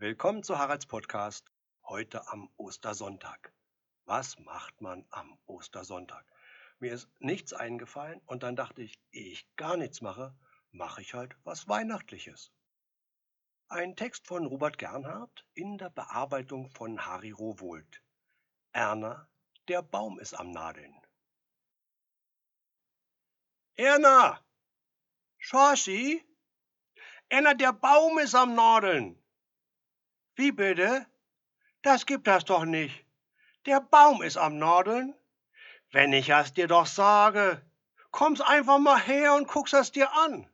Willkommen 0.00 0.42
zu 0.42 0.56
Haralds 0.58 0.86
Podcast. 0.86 1.52
Heute 1.84 2.26
am 2.28 2.48
Ostersonntag. 2.56 3.52
Was 4.06 4.38
macht 4.38 4.80
man 4.80 5.04
am 5.10 5.38
Ostersonntag? 5.44 6.24
Mir 6.78 6.94
ist 6.94 7.10
nichts 7.18 7.52
eingefallen 7.52 8.22
und 8.24 8.42
dann 8.42 8.56
dachte 8.56 8.80
ich, 8.80 8.98
ehe 9.12 9.30
ich 9.30 9.54
gar 9.56 9.76
nichts 9.76 10.00
mache, 10.00 10.34
mache 10.70 11.02
ich 11.02 11.12
halt 11.12 11.36
was 11.44 11.68
Weihnachtliches. 11.68 12.50
Ein 13.68 13.94
Text 13.94 14.26
von 14.26 14.46
Robert 14.46 14.78
Gernhardt 14.78 15.46
in 15.52 15.76
der 15.76 15.90
Bearbeitung 15.90 16.70
von 16.70 17.04
Harry 17.04 17.32
Rowohlt. 17.32 18.02
Erna, 18.72 19.28
der 19.68 19.82
Baum 19.82 20.18
ist 20.18 20.32
am 20.32 20.50
Nadeln. 20.50 20.98
Erna! 23.76 24.42
Schorschi? 25.36 26.24
Erna, 27.28 27.52
der 27.52 27.74
Baum 27.74 28.18
ist 28.18 28.34
am 28.34 28.54
Nadeln. 28.54 29.19
Wie 30.40 30.52
bitte? 30.52 31.06
Das 31.82 32.06
gibt 32.06 32.26
das 32.26 32.46
doch 32.46 32.64
nicht. 32.64 33.04
Der 33.66 33.78
Baum 33.78 34.22
ist 34.22 34.38
am 34.38 34.56
Nadeln. 34.56 35.14
Wenn 35.92 36.14
ich 36.14 36.30
es 36.30 36.54
dir 36.54 36.66
doch 36.66 36.86
sage, 36.86 37.60
kommst 38.10 38.40
einfach 38.40 38.78
mal 38.78 38.98
her 38.98 39.34
und 39.34 39.48
guckst 39.48 39.74
es 39.74 39.92
dir 39.92 40.10
an. 40.10 40.48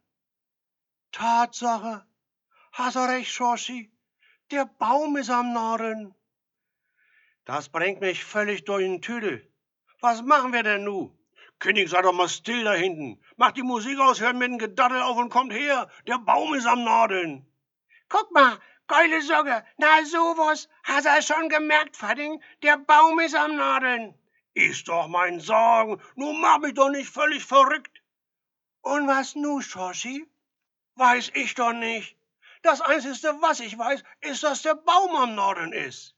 Tatsache. 1.13 2.05
Hast 2.73 2.97
du 2.97 3.09
recht, 3.09 3.30
Schorschi. 3.30 3.93
Der 4.51 4.65
Baum 4.65 5.17
ist 5.19 5.30
am 5.30 5.53
Nadeln. 5.53 6.16
Das 7.45 7.69
bringt 7.69 8.01
mich 8.01 8.25
völlig 8.25 8.65
durch 8.65 8.83
den 8.83 9.01
Tüdel. 9.01 9.49
Was 10.01 10.21
machen 10.21 10.53
wir 10.53 10.65
denn 10.65 10.83
nu? 10.83 11.16
König, 11.61 11.89
sei 11.91 12.03
doch 12.03 12.13
mal 12.13 12.29
still 12.29 12.65
da 12.65 12.73
hinten. 12.73 13.23
Mach 13.37 13.53
die 13.53 13.63
Musik 13.63 14.01
aus, 14.01 14.21
hört 14.21 14.35
mit 14.35 14.51
dem 14.51 14.59
Gedaddel 14.59 15.01
auf 15.01 15.16
und 15.16 15.30
kommt 15.30 15.53
her. 15.53 15.89
Der 16.09 16.19
Baum 16.19 16.55
ist 16.55 16.66
am 16.66 16.83
Nadeln. 16.83 17.47
Guck 18.09 18.30
mal, 18.33 18.59
geile 18.89 19.23
Socke. 19.23 19.65
Na 19.79 20.05
sowas. 20.05 20.69
Hast 20.85 21.07
du 21.07 21.23
schon 21.23 21.49
gemerkt, 21.49 22.01
Vadding? 22.01 22.43
Der 22.63 22.79
Baum 22.79 23.21
ist 23.21 23.35
am 23.35 23.57
Nadeln. 23.57 24.15
Ist 24.55 24.88
doch 24.88 25.09
mein 25.09 25.41
Sorgen. 25.41 26.01
Nun 26.15 26.41
mach 26.41 26.59
mich 26.59 26.74
doch 26.74 26.88
nicht 26.88 27.10
völlig 27.10 27.45
verrückt. 27.45 28.02
Und 28.80 29.07
was 29.09 29.35
nu, 29.35 29.60
Schorschi? 29.60 30.27
Weiß 30.95 31.33
ich 31.35 31.55
doch 31.55 31.73
nicht. 31.73 32.16
Das 32.63 32.80
Einzige, 32.80 33.41
was 33.43 33.60
ich 33.60 33.77
weiß, 33.79 34.02
ist, 34.21 34.43
dass 34.43 34.63
der 34.63 34.75
Baum 34.75 35.15
am 35.15 35.35
Norden 35.35 35.73
ist. 35.73 36.15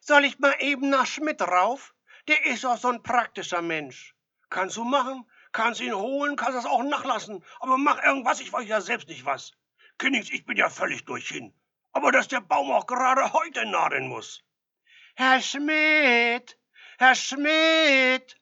Soll 0.00 0.24
ich 0.24 0.38
mal 0.38 0.54
eben 0.60 0.90
nach 0.90 1.06
Schmidt 1.06 1.42
rauf? 1.42 1.94
Der 2.28 2.46
ist 2.46 2.64
doch 2.64 2.78
so 2.78 2.88
ein 2.88 3.02
praktischer 3.02 3.62
Mensch. 3.62 4.14
Kannst 4.48 4.76
du 4.76 4.84
machen, 4.84 5.28
kannst 5.52 5.80
ihn 5.80 5.94
holen, 5.94 6.36
kannst 6.36 6.56
das 6.56 6.66
auch 6.66 6.82
nachlassen, 6.82 7.44
aber 7.60 7.78
mach 7.78 8.02
irgendwas, 8.02 8.40
ich 8.40 8.52
weiß 8.52 8.68
ja 8.68 8.80
selbst 8.80 9.08
nicht 9.08 9.24
was. 9.24 9.52
Königs, 9.98 10.30
ich 10.30 10.44
bin 10.44 10.56
ja 10.56 10.70
völlig 10.70 11.04
durch 11.04 11.28
hin. 11.28 11.52
Aber 11.96 12.12
dass 12.12 12.28
der 12.28 12.42
Baum 12.42 12.70
auch 12.72 12.86
gerade 12.86 13.32
heute 13.32 13.64
nadeln 13.64 14.06
muss. 14.06 14.44
Herr 15.14 15.40
Schmidt, 15.40 16.58
Herr 16.98 17.14
Schmidt. 17.14 18.38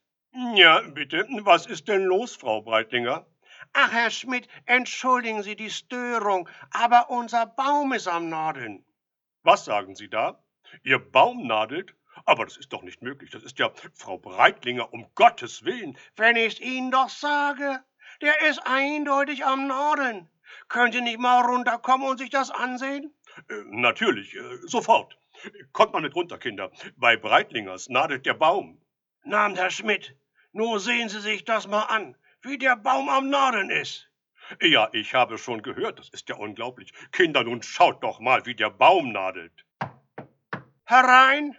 Ja, 0.57 0.81
bitte, 0.81 1.25
was 1.43 1.67
ist 1.67 1.87
denn 1.87 2.03
los, 2.03 2.35
Frau 2.35 2.63
Breitlinger? 2.63 3.25
Ach, 3.73 3.93
Herr 3.93 4.11
Schmidt, 4.11 4.49
entschuldigen 4.67 5.45
Sie 5.45 5.55
die 5.55 5.71
Störung, 5.71 6.49
aber 6.73 7.11
unser 7.11 7.47
Baum 7.47 7.93
ist 7.93 8.09
am 8.09 8.29
Nadeln. 8.29 8.85
Was 9.45 9.65
sagen 9.65 9.95
Sie 9.95 10.09
da? 10.09 10.43
Ihr 10.83 10.99
Baum 10.99 11.47
nadelt? 11.47 11.95
Aber 12.25 12.47
das 12.47 12.57
ist 12.57 12.73
doch 12.73 12.83
nicht 12.83 13.03
möglich. 13.03 13.31
Das 13.31 13.45
ist 13.45 13.61
ja 13.61 13.71
Frau 13.93 14.19
Breitlinger, 14.19 14.93
um 14.93 15.07
Gottes 15.15 15.65
Willen. 15.65 15.97
Wenn 16.17 16.35
ich's 16.35 16.59
Ihnen 16.59 16.91
doch 16.91 17.09
sage, 17.09 17.85
der 18.21 18.49
ist 18.49 18.67
eindeutig 18.67 19.47
am 19.47 19.69
Nadeln. 19.69 20.29
Könnt 20.69 20.95
ihr 20.95 21.03
nicht 21.03 21.19
mal 21.19 21.43
runterkommen 21.43 22.09
und 22.09 22.19
sich 22.19 22.31
das 22.31 22.51
ansehen? 22.51 23.15
Äh, 23.49 23.55
natürlich, 23.67 24.35
äh, 24.35 24.59
sofort. 24.67 25.19
Kommt 25.73 25.93
mal 25.93 26.03
mit 26.03 26.15
runter, 26.15 26.39
Kinder. 26.39 26.71
Bei 26.97 27.17
Breitlingers 27.17 27.89
nadelt 27.89 28.27
der 28.27 28.35
Baum. 28.35 28.81
Namt 29.25 29.59
Herr 29.59 29.71
Schmidt, 29.71 30.17
nur 30.53 30.81
sehen 30.81 31.09
Sie 31.09 31.21
sich 31.21 31.45
das 31.45 31.67
mal 31.67 31.85
an, 31.85 32.17
wie 32.43 32.59
der 32.59 32.77
Baum 32.77 33.09
am 33.09 33.31
Nadeln 33.31 33.71
ist. 33.71 34.09
Ja, 34.61 34.89
ich 34.93 35.15
habe 35.15 35.39
schon 35.39 35.63
gehört, 35.63 35.99
das 35.99 36.11
ist 36.11 36.29
ja 36.29 36.37
unglaublich. 36.37 36.93
Kinder, 37.13 37.45
nun 37.45 37.63
schaut 37.63 38.03
doch 38.03 38.21
mal, 38.21 38.45
wie 38.45 38.55
der 38.55 38.71
Baum 38.71 39.13
nadelt. 39.13 39.65
Herein! 40.85 41.57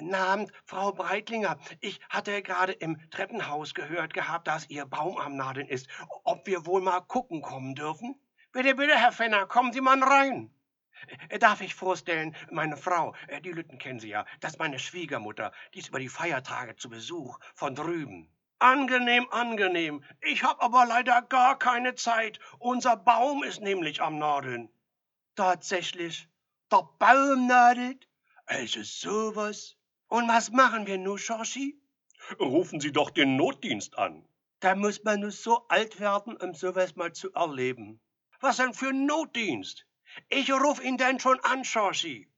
Namen, 0.00 0.50
Frau 0.64 0.92
Breitlinger, 0.92 1.58
ich 1.80 2.00
hatte 2.08 2.42
gerade 2.42 2.72
im 2.72 2.98
Treppenhaus 3.10 3.74
gehört 3.74 4.14
gehabt, 4.14 4.46
dass 4.46 4.70
Ihr 4.70 4.86
Baum 4.86 5.18
am 5.18 5.36
Nadeln 5.36 5.66
ist. 5.66 5.88
Ob 6.22 6.46
wir 6.46 6.64
wohl 6.64 6.80
mal 6.80 7.00
gucken 7.00 7.42
kommen 7.42 7.74
dürfen? 7.74 8.14
Bitte, 8.52 8.74
bitte, 8.74 8.96
Herr 8.96 9.12
Fenner, 9.12 9.46
kommen 9.46 9.72
Sie 9.72 9.80
mal 9.80 10.02
rein. 10.02 10.52
Äh, 11.28 11.38
darf 11.38 11.60
ich 11.60 11.76
vorstellen, 11.76 12.34
meine 12.50 12.76
Frau, 12.76 13.14
äh, 13.28 13.40
die 13.40 13.52
Lütten 13.52 13.78
kennen 13.78 14.00
Sie 14.00 14.08
ja, 14.08 14.26
das 14.40 14.54
ist 14.54 14.58
meine 14.58 14.80
Schwiegermutter, 14.80 15.52
die 15.72 15.78
ist 15.78 15.90
über 15.90 16.00
die 16.00 16.08
Feiertage 16.08 16.74
zu 16.74 16.90
Besuch 16.90 17.38
von 17.54 17.76
drüben. 17.76 18.28
Angenehm, 18.58 19.28
angenehm. 19.30 20.02
Ich 20.20 20.42
hab 20.42 20.60
aber 20.62 20.84
leider 20.84 21.22
gar 21.22 21.60
keine 21.60 21.94
Zeit. 21.94 22.40
Unser 22.58 22.96
Baum 22.96 23.44
ist 23.44 23.60
nämlich 23.60 24.02
am 24.02 24.18
Nadeln. 24.18 24.68
Tatsächlich, 25.36 26.28
der 26.72 26.88
Baum 26.98 27.46
nadelt? 27.46 28.08
Also 28.46 28.82
sowas. 28.82 29.76
Und 30.08 30.26
was 30.26 30.50
machen 30.50 30.88
wir 30.88 30.98
nun, 30.98 31.18
Schorschi? 31.18 31.80
Rufen 32.40 32.80
Sie 32.80 32.90
doch 32.90 33.10
den 33.10 33.36
Notdienst 33.36 33.96
an. 33.96 34.26
Da 34.58 34.74
muss 34.74 35.04
man 35.04 35.20
nur 35.20 35.30
so 35.30 35.68
alt 35.68 36.00
werden, 36.00 36.36
um 36.36 36.52
sowas 36.52 36.96
mal 36.96 37.12
zu 37.12 37.32
erleben. 37.32 38.00
Was 38.40 38.56
denn 38.56 38.74
für 38.74 38.88
ein 38.88 39.06
Notdienst? 39.06 39.86
Ich 40.28 40.52
ruf 40.52 40.82
ihn 40.82 40.96
denn 40.96 41.20
schon 41.20 41.38
an, 41.40 41.64
Schorschi. 41.64 42.28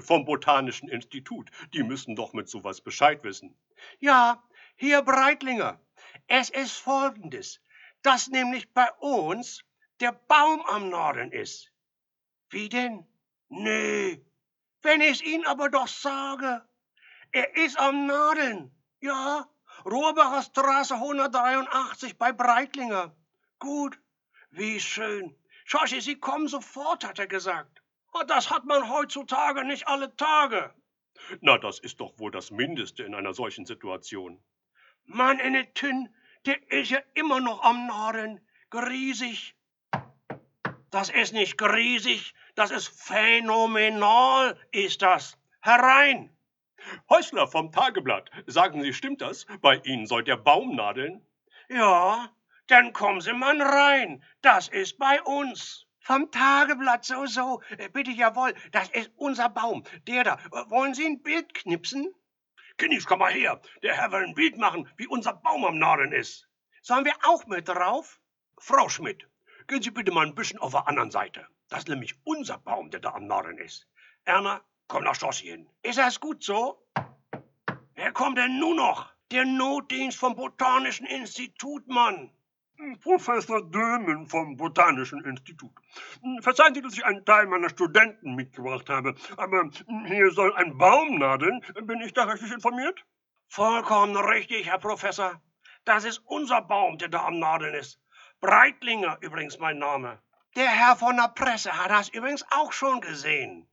Vom 0.00 0.24
Botanischen 0.24 0.88
Institut. 0.88 1.50
Die 1.72 1.82
müssen 1.82 2.16
doch 2.16 2.32
mit 2.32 2.48
sowas 2.48 2.80
Bescheid 2.80 3.22
wissen. 3.24 3.56
Ja, 4.00 4.42
hier 4.76 5.02
Breitlinger. 5.02 5.80
Es 6.26 6.50
ist 6.50 6.72
folgendes, 6.72 7.60
dass 8.02 8.28
nämlich 8.28 8.72
bei 8.72 8.90
uns 8.98 9.62
der 10.00 10.12
Baum 10.12 10.60
am 10.66 10.90
Norden 10.90 11.30
ist. 11.32 11.72
Wie 12.50 12.68
denn? 12.68 13.06
Nee, 13.48 14.24
wenn 14.82 15.00
ich's 15.00 15.22
Ihnen 15.22 15.46
aber 15.46 15.68
doch 15.68 15.88
sage. 15.88 16.66
Er 17.32 17.56
ist 17.56 17.78
am 17.78 18.06
Nadeln. 18.06 18.72
Ja, 19.00 19.48
Rohrbacher 19.84 20.42
Straße 20.42 20.94
183 20.94 22.16
bei 22.18 22.32
Breitlinger. 22.32 23.14
Gut, 23.58 24.00
wie 24.56 24.80
schön. 24.80 25.36
Schorschi, 25.64 26.00
Sie 26.00 26.18
kommen 26.18 26.48
sofort, 26.48 27.04
hat 27.04 27.18
er 27.18 27.26
gesagt. 27.26 27.82
Oh, 28.12 28.22
das 28.26 28.50
hat 28.50 28.64
man 28.64 28.88
heutzutage 28.88 29.64
nicht 29.64 29.86
alle 29.88 30.14
Tage. 30.16 30.72
Na, 31.40 31.58
das 31.58 31.78
ist 31.78 32.00
doch 32.00 32.18
wohl 32.18 32.30
das 32.30 32.50
Mindeste 32.50 33.02
in 33.02 33.14
einer 33.14 33.34
solchen 33.34 33.66
Situation. 33.66 34.42
Mann, 35.04 35.38
in 35.38 35.52
der 35.54 35.72
Tünn, 35.74 36.14
der 36.46 36.70
ist 36.70 36.90
ja 36.90 37.00
immer 37.14 37.40
noch 37.40 37.62
am 37.62 37.86
Nadeln. 37.86 38.40
Griesig. 38.70 39.54
Das 40.90 41.10
ist 41.10 41.32
nicht 41.32 41.58
griesig, 41.58 42.34
das 42.54 42.70
ist 42.70 42.88
phänomenal, 42.88 44.58
ist 44.70 45.02
das. 45.02 45.36
Herein! 45.60 46.30
Häusler 47.10 47.48
vom 47.48 47.72
Tageblatt, 47.72 48.30
sagen 48.46 48.80
Sie, 48.82 48.92
stimmt 48.92 49.20
das? 49.20 49.46
Bei 49.60 49.76
Ihnen 49.84 50.06
soll 50.06 50.22
der 50.22 50.36
Baum 50.36 50.76
nadeln? 50.76 51.26
Ja, 51.68 52.30
dann 52.66 52.92
kommen 52.92 53.20
Sie 53.20 53.32
mal 53.32 53.60
rein. 53.60 54.22
Das 54.42 54.68
ist 54.68 54.98
bei 54.98 55.22
uns. 55.22 55.86
Vom 56.00 56.30
Tageblatt, 56.30 57.04
so, 57.04 57.26
so. 57.26 57.60
Äh, 57.78 57.88
bitte, 57.88 58.12
jawohl, 58.12 58.54
das 58.70 58.88
ist 58.90 59.10
unser 59.16 59.48
Baum. 59.48 59.82
Der 60.06 60.24
da. 60.24 60.34
Äh, 60.52 60.70
wollen 60.70 60.94
Sie 60.94 61.04
ein 61.04 61.22
Bild 61.22 61.52
knipsen? 61.54 62.14
Kinnies, 62.78 63.06
komm 63.06 63.20
mal 63.20 63.32
her. 63.32 63.60
Der 63.82 63.94
Herr 63.94 64.12
will 64.12 64.24
ein 64.24 64.34
Bild 64.34 64.56
machen, 64.58 64.88
wie 64.96 65.06
unser 65.06 65.32
Baum 65.32 65.64
am 65.64 65.78
Nadeln 65.78 66.12
ist. 66.12 66.48
Sollen 66.82 67.04
wir 67.04 67.14
auch 67.24 67.46
mit 67.46 67.68
drauf? 67.68 68.20
Frau 68.58 68.88
Schmidt, 68.88 69.28
gehen 69.66 69.82
Sie 69.82 69.90
bitte 69.90 70.12
mal 70.12 70.26
ein 70.26 70.34
bisschen 70.34 70.60
auf 70.60 70.72
der 70.72 70.86
anderen 70.86 71.10
Seite. 71.10 71.48
Das 71.68 71.80
ist 71.80 71.88
nämlich 71.88 72.14
unser 72.22 72.58
Baum, 72.58 72.90
der 72.90 73.00
da 73.00 73.14
am 73.14 73.26
Nadeln 73.26 73.58
ist. 73.58 73.88
Erna, 74.24 74.62
komm 74.86 75.04
nach 75.04 75.14
Stossi 75.14 75.46
hin. 75.46 75.68
Ist 75.82 75.98
das 75.98 76.20
gut 76.20 76.44
so? 76.44 76.86
Wer 77.94 78.12
kommt 78.12 78.38
denn 78.38 78.58
nun 78.58 78.76
noch? 78.76 79.10
Der 79.32 79.44
Notdienst 79.44 80.18
vom 80.18 80.36
Botanischen 80.36 81.06
Institut, 81.06 81.88
Mann. 81.88 82.30
Professor 83.02 83.62
Dömen 83.70 84.26
vom 84.26 84.56
Botanischen 84.56 85.24
Institut. 85.24 85.72
Verzeihen 86.40 86.74
Sie, 86.74 86.82
dass 86.82 86.94
ich 86.94 87.04
einen 87.04 87.24
Teil 87.24 87.46
meiner 87.46 87.68
Studenten 87.68 88.34
mitgebracht 88.34 88.88
habe, 88.88 89.14
aber 89.36 89.70
hier 90.06 90.30
soll 90.30 90.54
ein 90.54 90.76
Baum 90.76 91.18
nadeln. 91.18 91.62
Bin 91.82 92.00
ich 92.00 92.12
da 92.12 92.24
richtig 92.24 92.52
informiert? 92.52 93.04
Vollkommen 93.48 94.16
richtig, 94.16 94.66
Herr 94.66 94.78
Professor. 94.78 95.40
Das 95.84 96.04
ist 96.04 96.22
unser 96.26 96.62
Baum, 96.62 96.98
der 96.98 97.08
da 97.08 97.26
am 97.26 97.38
Nadeln 97.38 97.74
ist. 97.74 98.00
Breitlinger 98.40 99.18
übrigens 99.20 99.58
mein 99.58 99.78
Name. 99.78 100.18
Der 100.56 100.68
Herr 100.68 100.96
von 100.96 101.16
der 101.16 101.28
Presse 101.28 101.72
hat 101.76 101.90
das 101.90 102.08
übrigens 102.08 102.44
auch 102.50 102.72
schon 102.72 103.00
gesehen. 103.00 103.68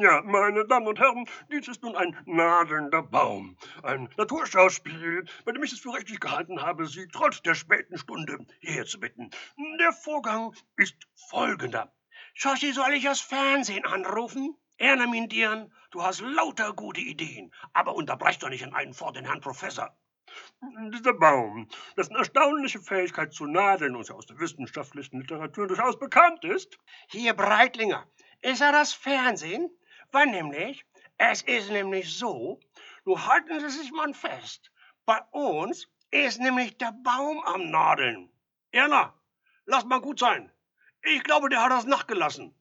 Ja, 0.00 0.22
meine 0.22 0.64
Damen 0.66 0.86
und 0.86 0.98
Herren, 0.98 1.28
dies 1.50 1.68
ist 1.68 1.82
nun 1.82 1.94
ein 1.96 2.16
nadelnder 2.24 3.02
Baum. 3.02 3.56
Ein 3.82 4.08
Naturschauspiel, 4.16 5.24
bei 5.44 5.52
dem 5.52 5.62
ich 5.62 5.72
es 5.72 5.80
für 5.80 5.92
richtig 5.92 6.20
gehalten 6.20 6.62
habe, 6.62 6.86
Sie 6.86 7.06
trotz 7.08 7.42
der 7.42 7.54
späten 7.54 7.98
Stunde 7.98 8.38
hierher 8.60 8.86
zu 8.86 8.98
bitten. 8.98 9.30
Der 9.78 9.92
Vorgang 9.92 10.54
ist 10.76 10.96
folgender. 11.28 11.92
Schoshi, 12.34 12.72
soll 12.72 12.94
ich 12.94 13.04
das 13.04 13.20
Fernsehen 13.20 13.84
anrufen? 13.84 14.56
Erneminieren, 14.78 15.72
du 15.90 16.02
hast 16.02 16.20
lauter 16.20 16.72
gute 16.72 17.00
Ideen, 17.00 17.52
aber 17.72 17.94
unterbrech 17.94 18.38
doch 18.38 18.48
nicht 18.48 18.62
in 18.62 18.74
einen 18.74 18.94
vor 18.94 19.12
den 19.12 19.26
Herrn 19.26 19.40
Professor. 19.40 19.94
Dieser 20.94 21.12
Baum, 21.12 21.68
dessen 21.96 22.16
erstaunliche 22.16 22.80
Fähigkeit 22.80 23.34
zu 23.34 23.46
nadeln 23.46 23.96
uns 23.96 24.08
ja 24.08 24.14
aus 24.14 24.26
der 24.26 24.38
wissenschaftlichen 24.40 25.20
Literatur 25.20 25.66
durchaus 25.66 25.98
bekannt 25.98 26.44
ist. 26.44 26.78
Hier, 27.08 27.34
Breitlinger, 27.34 28.06
ist 28.42 28.60
er 28.60 28.72
das 28.72 28.92
Fernsehen? 28.92 29.70
Wann 30.10 30.30
nämlich? 30.30 30.84
Es 31.16 31.42
ist 31.42 31.70
nämlich 31.70 32.16
so, 32.16 32.60
nun 33.04 33.26
halten 33.26 33.60
Sie 33.60 33.68
sich 33.70 33.92
mal 33.92 34.12
fest, 34.12 34.70
bei 35.06 35.20
uns 35.30 35.88
ist 36.10 36.40
nämlich 36.40 36.76
der 36.78 36.92
Baum 36.92 37.42
am 37.44 37.70
Nadeln. 37.70 38.30
Erna, 38.70 39.14
lass 39.64 39.84
mal 39.84 40.00
gut 40.00 40.18
sein. 40.18 40.52
Ich 41.02 41.22
glaube, 41.24 41.48
der 41.48 41.62
hat 41.62 41.72
das 41.72 41.86
nachgelassen. 41.86 42.54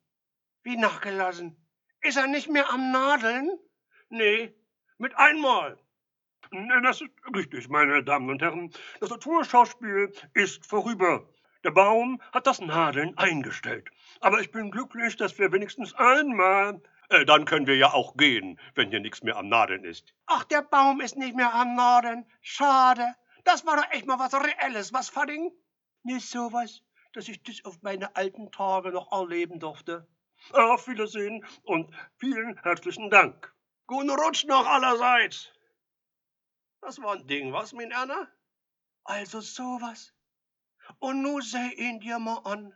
Wie 0.64 0.78
nachgelassen? 0.78 1.58
Ist 2.02 2.18
er 2.18 2.28
nicht 2.28 2.50
mehr 2.50 2.70
am 2.72 2.92
Nadeln? 2.92 3.60
Nee, 4.10 4.56
mit 4.98 5.16
einmal. 5.18 5.78
Das 6.84 7.02
ist 7.02 7.10
richtig, 7.36 7.70
meine 7.70 8.04
Damen 8.04 8.30
und 8.30 8.42
Herren. 8.42 8.72
Das 9.00 9.10
Naturschauspiel 9.10 10.12
ist 10.34 10.66
vorüber. 10.66 11.28
Der 11.64 11.72
Baum 11.72 12.22
hat 12.32 12.48
das 12.48 12.60
Nadeln 12.60 13.18
eingestellt. 13.18 13.90
Aber 14.20 14.42
ich 14.42 14.52
bin 14.52 14.72
glücklich, 14.72 15.16
dass 15.16 15.38
wir 15.38 15.52
wenigstens 15.52 15.94
einmal. 15.94 16.82
Äh, 17.10 17.26
dann 17.26 17.46
können 17.46 17.68
wir 17.68 17.76
ja 17.76 17.94
auch 17.94 18.18
gehen, 18.18 18.60
wenn 18.74 18.90
hier 18.90 19.00
nichts 19.00 19.22
mehr 19.22 19.36
am 19.36 19.48
Nadeln 19.48 19.84
ist. 19.84 20.14
Ach, 20.26 20.44
der 20.46 20.64
Baum 20.64 21.02
ist 21.02 21.18
nicht 21.18 21.36
mehr 21.36 21.54
am 21.54 21.76
Nadeln. 21.76 22.26
Schade. 22.42 23.16
Das 23.44 23.66
war 23.66 23.78
doch 23.78 23.92
echt 23.92 24.08
mal 24.08 24.18
was 24.18 24.34
Reelles, 24.34 24.94
was, 24.94 25.10
Fadding? 25.10 25.52
Nicht 26.04 26.28
sowas, 26.28 26.82
dass 27.14 27.28
ich 27.28 27.44
das 27.44 27.64
auf 27.66 27.82
meine 27.82 28.16
alten 28.16 28.52
Tage 28.52 28.92
noch 28.92 29.12
erleben 29.12 29.60
durfte. 29.60 30.08
Auf 30.54 30.88
Wiedersehen 30.88 31.46
und 31.64 31.94
vielen 32.18 32.58
herzlichen 32.64 33.12
Dank. 33.12 33.54
Guten 33.86 34.10
Rutsch 34.10 34.46
noch 34.46 34.66
allerseits. 34.66 35.52
Das 36.82 37.00
war 37.02 37.14
ein 37.14 37.28
Ding, 37.28 37.54
was, 37.54 37.74
mein 37.74 37.92
Erna? 37.92 38.28
Also 39.04 39.42
sowas. 39.42 40.14
Und 41.00 41.22
nu 41.22 41.42
seh 41.42 41.74
ihn 41.74 42.00
dir 42.00 42.20
mal 42.20 42.40
an, 42.40 42.74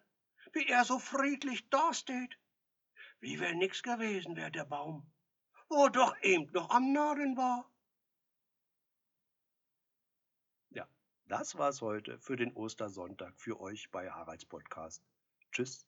wie 0.53 0.67
er 0.67 0.85
so 0.85 1.00
friedlich 1.00 1.69
dasteht. 1.69 2.39
Wie 3.19 3.39
wär 3.39 3.56
nix 3.56 3.81
gewesen 3.83 4.35
wär 4.35 4.50
der 4.51 4.65
Baum, 4.65 5.12
wo 5.69 5.89
doch 5.89 6.15
eben 6.21 6.51
noch 6.51 6.69
am 6.69 6.91
Nadeln 6.91 7.38
war. 7.38 7.71
Ja, 10.69 10.88
das 11.25 11.57
war's 11.57 11.81
heute 11.81 12.19
für 12.19 12.35
den 12.35 12.53
Ostersonntag 12.53 13.39
für 13.39 13.59
euch 13.59 13.89
bei 13.91 14.12
Haralds 14.12 14.45
Podcast. 14.45 15.03
Tschüss. 15.51 15.85